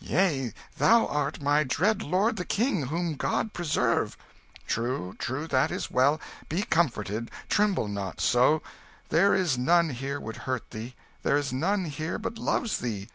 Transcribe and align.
"Yea: 0.00 0.54
thou 0.78 1.04
art 1.08 1.42
my 1.42 1.62
dread 1.62 2.00
lord 2.00 2.36
the 2.36 2.44
King, 2.46 2.86
whom 2.86 3.16
God 3.16 3.52
preserve!" 3.52 4.16
"True, 4.66 5.14
true 5.18 5.46
that 5.46 5.70
is 5.70 5.90
well 5.90 6.18
be 6.48 6.62
comforted, 6.62 7.30
tremble 7.50 7.86
not 7.86 8.18
so; 8.18 8.62
there 9.10 9.34
is 9.34 9.58
none 9.58 9.90
here 9.90 10.18
would 10.18 10.36
hurt 10.48 10.70
thee; 10.70 10.94
there 11.22 11.36
is 11.36 11.52
none 11.52 11.84
here 11.84 12.16
but 12.18 12.38
loves 12.38 12.78
thee. 12.78 13.06